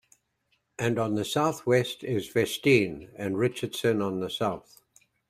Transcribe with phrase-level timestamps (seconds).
[0.79, 4.81] And on the Southwest is Vestine, and Richardson on the south.